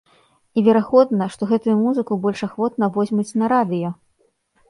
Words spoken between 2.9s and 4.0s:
возьмуць на радыё.